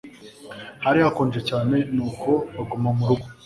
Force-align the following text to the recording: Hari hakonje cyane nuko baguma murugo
Hari 0.85 0.99
hakonje 1.05 1.39
cyane 1.49 1.75
nuko 1.95 2.29
baguma 2.55 2.89
murugo 2.97 3.27